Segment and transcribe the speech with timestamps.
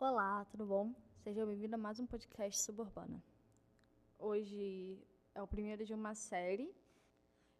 [0.00, 0.94] Olá, tudo bom?
[1.24, 3.20] Seja bem-vindo a mais um podcast suburbana.
[4.16, 4.96] Hoje
[5.34, 6.72] é o primeiro de uma série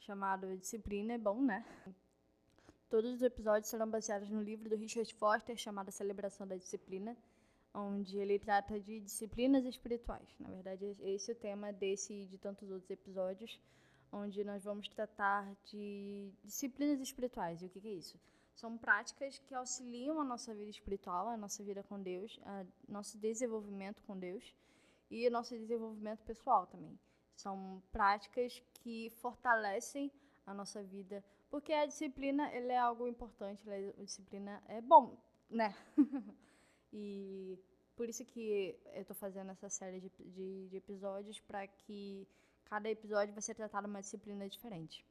[0.00, 1.64] chamada Disciplina é Bom, né?
[2.90, 7.16] Todos os episódios serão baseados no livro do Richard Foster chamado Celebração da Disciplina,
[7.72, 10.34] onde ele trata de disciplinas espirituais.
[10.40, 13.60] Na verdade, esse é o tema desse e de tantos outros episódios,
[14.10, 17.62] onde nós vamos tratar de disciplinas espirituais.
[17.62, 18.18] E o que é isso?
[18.54, 22.38] São práticas que auxiliam a nossa vida espiritual, a nossa vida com Deus,
[22.88, 24.54] o nosso desenvolvimento com Deus
[25.10, 26.98] e o nosso desenvolvimento pessoal também.
[27.34, 30.10] São práticas que fortalecem
[30.46, 35.18] a nossa vida, porque a disciplina ele é algo importante, a disciplina é bom,
[35.50, 35.74] né?
[36.92, 37.58] e
[37.96, 42.26] por isso que eu estou fazendo essa série de, de, de episódios para que
[42.64, 45.04] cada episódio vai ser tratado uma disciplina diferente.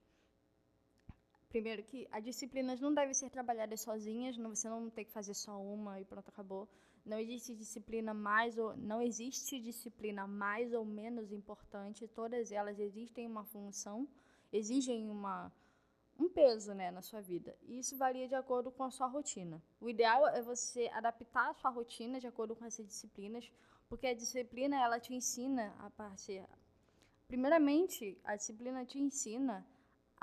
[1.54, 5.36] Primeiro que as disciplinas não devem ser trabalhadas sozinhas, não, você não tem que fazer
[5.36, 6.68] só uma e pronto, acabou.
[7.06, 13.28] Não existe disciplina mais ou não existe disciplina mais ou menos importante, todas elas existem
[13.28, 14.08] uma função,
[14.52, 15.54] exigem uma
[16.18, 17.56] um peso, né, na sua vida.
[17.62, 19.62] E isso varia de acordo com a sua rotina.
[19.80, 23.52] O ideal é você adaptar a sua rotina de acordo com essas disciplinas,
[23.88, 26.44] porque a disciplina ela te ensina a partir
[27.28, 29.64] Primeiramente, a disciplina te ensina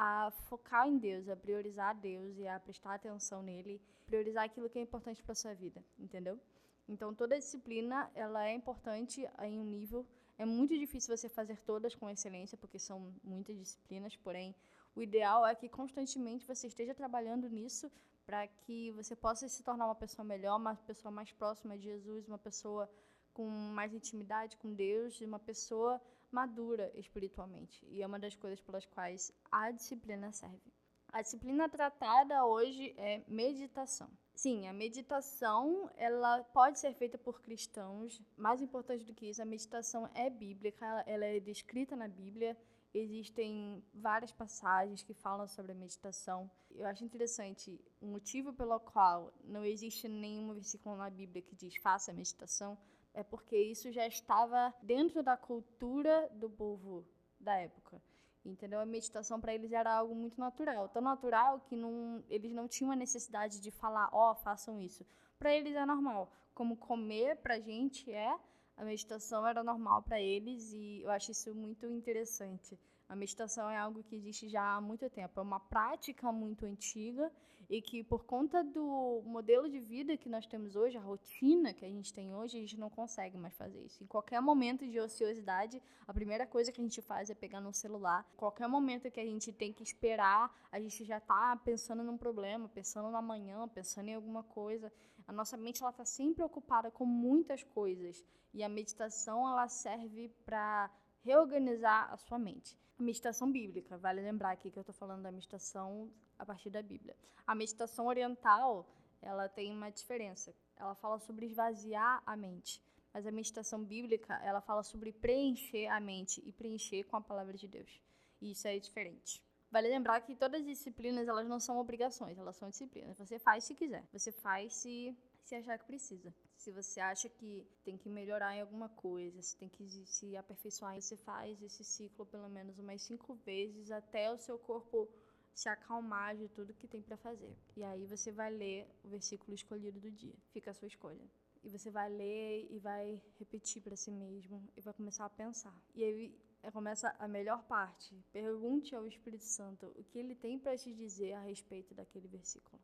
[0.03, 4.79] a focar em Deus, a priorizar Deus e a prestar atenção nele, priorizar aquilo que
[4.79, 6.41] é importante para sua vida, entendeu?
[6.89, 10.07] Então toda disciplina ela é importante em um nível.
[10.39, 14.55] É muito difícil você fazer todas com excelência porque são muitas disciplinas, porém
[14.97, 17.93] o ideal é que constantemente você esteja trabalhando nisso
[18.25, 22.27] para que você possa se tornar uma pessoa melhor, uma pessoa mais próxima de Jesus,
[22.27, 22.91] uma pessoa
[23.35, 27.85] com mais intimidade com Deus, uma pessoa madura espiritualmente.
[27.87, 30.73] E é uma das coisas pelas quais a disciplina serve.
[31.13, 34.09] A disciplina tratada hoje é meditação.
[34.33, 38.23] Sim, a meditação ela pode ser feita por cristãos.
[38.37, 42.57] Mais importante do que isso, a meditação é bíblica, ela, é descrita na Bíblia.
[42.95, 46.51] Existem várias passagens que falam sobre a meditação.
[46.71, 51.77] Eu acho interessante o motivo pelo qual não existe nenhum versículo na Bíblia que diz
[51.77, 52.79] faça meditação,
[53.15, 57.05] é porque isso já estava dentro da cultura do povo
[57.39, 58.01] da época.
[58.45, 58.81] Entendeu?
[58.81, 62.91] A meditação para eles era algo muito natural, tão natural que não, eles não tinham
[62.91, 65.05] a necessidade de falar, ó, oh, façam isso.
[65.39, 68.35] Para eles é normal, como comer para a gente é,
[68.77, 72.79] a meditação era normal para eles e eu acho isso muito interessante.
[73.11, 77.29] A meditação é algo que existe já há muito tempo, é uma prática muito antiga
[77.69, 81.85] e que, por conta do modelo de vida que nós temos hoje, a rotina que
[81.85, 84.05] a gente tem hoje, a gente não consegue mais fazer isso.
[84.05, 87.73] Em qualquer momento de ociosidade, a primeira coisa que a gente faz é pegar no
[87.73, 88.25] celular.
[88.33, 92.17] Em qualquer momento que a gente tem que esperar, a gente já está pensando num
[92.17, 94.93] problema, pensando no amanhã, pensando em alguma coisa.
[95.27, 100.29] A nossa mente ela está sempre ocupada com muitas coisas e a meditação ela serve
[100.45, 100.89] para
[101.23, 102.77] reorganizar a sua mente.
[102.99, 106.83] A meditação bíblica, vale lembrar aqui que eu estou falando da meditação a partir da
[106.83, 107.17] Bíblia.
[107.47, 108.87] A meditação oriental,
[109.23, 110.55] ela tem uma diferença.
[110.77, 112.83] Ela fala sobre esvaziar a mente,
[113.13, 117.57] mas a meditação bíblica, ela fala sobre preencher a mente e preencher com a palavra
[117.57, 118.01] de Deus.
[118.41, 119.43] E isso é diferente.
[119.71, 123.17] Vale lembrar que todas as disciplinas, elas não são obrigações, elas são disciplinas.
[123.19, 124.05] Você faz se quiser.
[124.13, 125.17] Você faz se
[125.51, 126.33] se achar que precisa.
[126.61, 131.01] Se você acha que tem que melhorar em alguma coisa, se tem que se aperfeiçoar,
[131.01, 135.09] você faz esse ciclo pelo menos umas cinco vezes até o seu corpo
[135.55, 137.57] se acalmar de tudo que tem para fazer.
[137.75, 140.35] E aí você vai ler o versículo escolhido do dia.
[140.53, 141.27] Fica a sua escolha.
[141.65, 145.75] E você vai ler e vai repetir para si mesmo e vai começar a pensar.
[145.95, 146.39] E aí
[146.71, 148.15] começa a melhor parte.
[148.31, 152.79] Pergunte ao Espírito Santo o que ele tem para te dizer a respeito daquele versículo.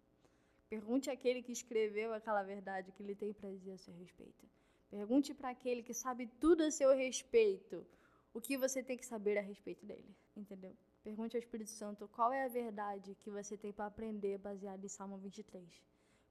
[0.69, 4.49] Pergunte àquele que escreveu aquela verdade que ele tem para dizer a seu respeito.
[4.91, 7.87] Pergunte para aquele que sabe tudo a seu respeito
[8.35, 10.77] o que você tem que saber a respeito dele, entendeu?
[11.03, 14.89] Pergunte ao Espírito Santo qual é a verdade que você tem para aprender baseado em
[14.89, 15.65] Salmo 23.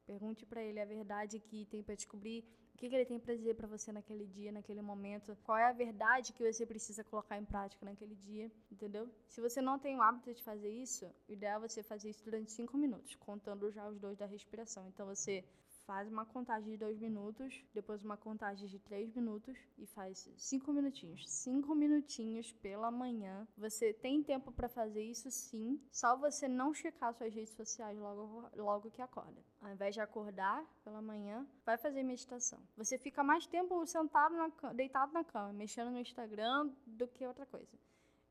[0.05, 3.33] Pergunte para ele a verdade que tem para descobrir o que, que ele tem para
[3.33, 7.37] dizer para você naquele dia, naquele momento, qual é a verdade que você precisa colocar
[7.37, 9.09] em prática naquele dia, entendeu?
[9.29, 12.23] Se você não tem o hábito de fazer isso, o ideal é você fazer isso
[12.23, 14.89] durante cinco minutos, contando já os dois da respiração.
[14.89, 15.43] Então você
[15.85, 20.73] faz uma contagem de dois minutos, depois uma contagem de três minutos e faz cinco
[20.73, 21.29] minutinhos.
[21.29, 23.47] Cinco minutinhos pela manhã.
[23.57, 28.49] Você tem tempo para fazer isso sim, só você não checar suas redes sociais logo,
[28.55, 29.43] logo que acorda.
[29.61, 32.59] Ao invés de acordar pela manhã, vai fazer meditação.
[32.75, 37.45] Você fica mais tempo sentado, na, deitado na cama, mexendo no Instagram do que outra
[37.45, 37.77] coisa.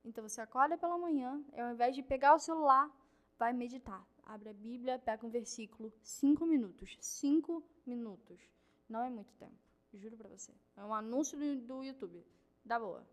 [0.05, 2.91] Então você acorda pela manhã, ao invés de pegar o celular,
[3.39, 8.41] vai meditar abre a Bíblia, pega um versículo, cinco minutos, cinco minutos.
[8.89, 9.57] Não é muito tempo.
[9.93, 10.53] Juro pra você.
[10.77, 12.25] É um anúncio do, YouTube.
[12.65, 13.07] Da boa.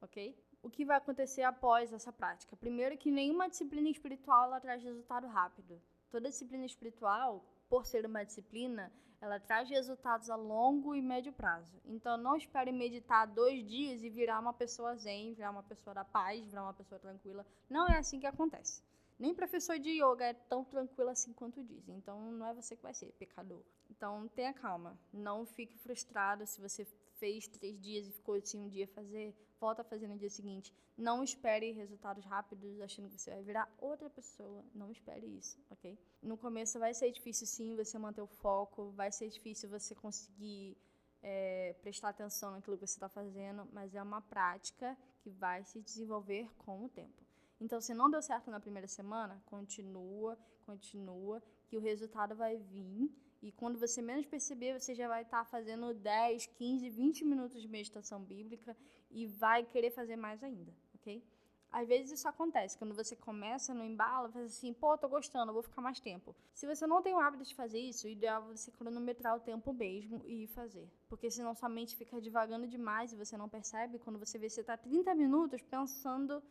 [0.00, 0.36] Ok?
[0.62, 2.56] O que vai acontecer após essa prática?
[2.56, 5.80] Primeiro, que nenhuma disciplina espiritual ela traz resultado rápido.
[6.10, 11.80] Toda disciplina espiritual, por ser uma disciplina, ela traz resultados a longo e médio prazo.
[11.84, 16.04] Então, não espere meditar dois dias e virar uma pessoa zen, virar uma pessoa da
[16.04, 17.46] paz, virar uma pessoa tranquila.
[17.68, 18.82] Não é assim que acontece.
[19.18, 21.96] Nem professor de yoga é tão tranquilo assim quanto dizem.
[21.96, 23.62] Então, não é você que vai ser pecador.
[23.90, 24.98] Então, tenha calma.
[25.12, 26.84] Não fique frustrado se você
[27.18, 30.74] fez três dias e ficou assim um dia fazer, volta a fazer no dia seguinte.
[30.96, 34.64] Não espere resultados rápidos achando que você vai virar outra pessoa.
[34.74, 35.98] Não espere isso, ok?
[36.22, 40.76] No começo vai ser difícil sim você manter o foco, vai ser difícil você conseguir
[41.22, 45.80] é, prestar atenção naquilo que você está fazendo, mas é uma prática que vai se
[45.80, 47.24] desenvolver com o tempo.
[47.60, 53.10] Então, se não deu certo na primeira semana, continua, continua, que o resultado vai vir
[53.44, 57.60] e quando você menos perceber, você já vai estar tá fazendo 10, 15, 20 minutos
[57.60, 58.74] de meditação bíblica
[59.10, 61.22] e vai querer fazer mais ainda, ok?
[61.70, 65.62] Às vezes isso acontece, quando você começa no embalo, faz assim, pô, tô gostando, vou
[65.62, 66.34] ficar mais tempo.
[66.54, 69.40] Se você não tem o hábito de fazer isso, o ideal é você cronometrar o
[69.40, 70.88] tempo mesmo e fazer.
[71.08, 74.64] Porque senão sua mente fica divagando demais e você não percebe, quando você vê, você
[74.64, 76.42] tá 30 minutos pensando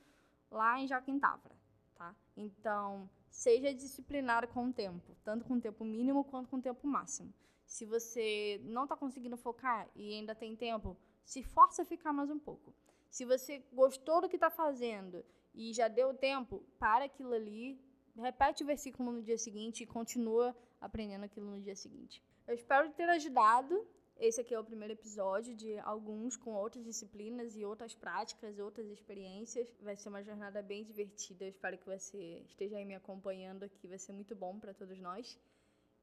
[0.54, 1.56] lá em Joaquim Tavra,
[1.96, 2.16] tá?
[2.38, 6.88] Então, seja disciplinado com o tempo, tanto com o tempo mínimo quanto com o tempo
[6.88, 7.34] máximo.
[7.66, 10.96] Se você não está conseguindo focar e ainda tem tempo,
[11.26, 12.74] se força a ficar mais um pouco.
[13.10, 17.80] Se você gostou do que está fazendo e já deu tempo, para aquilo ali,
[18.16, 22.24] repete o versículo no dia seguinte e continua aprendendo aquilo no dia seguinte.
[22.46, 23.88] Eu espero ter ajudado
[24.18, 28.88] esse aqui é o primeiro episódio de alguns com outras disciplinas e outras práticas, outras
[28.88, 29.68] experiências.
[29.82, 31.46] Vai ser uma jornada bem divertida.
[31.46, 33.88] Eu espero que você esteja aí me acompanhando aqui.
[33.88, 35.38] Vai ser muito bom para todos nós.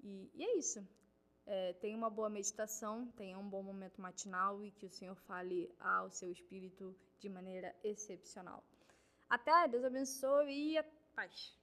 [0.03, 0.87] E, e é isso.
[1.47, 5.75] É, tenha uma boa meditação, tenha um bom momento matinal e que o Senhor fale
[5.81, 8.63] ao seu espírito de maneira excepcional.
[9.29, 10.85] Até, Deus abençoe e a
[11.15, 11.61] paz.